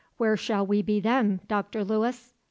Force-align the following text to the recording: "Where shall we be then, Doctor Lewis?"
"Where 0.17 0.35
shall 0.35 0.65
we 0.65 0.81
be 0.81 0.99
then, 0.99 1.41
Doctor 1.47 1.83
Lewis?" 1.85 2.33